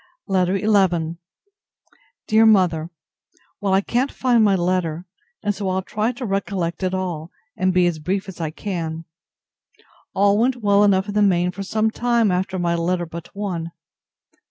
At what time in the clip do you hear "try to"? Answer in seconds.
5.83-6.25